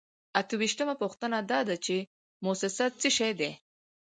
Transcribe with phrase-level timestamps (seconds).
[0.39, 1.95] اته ویشتمه پوښتنه دا ده چې
[2.45, 3.51] موسسه څه شی ده.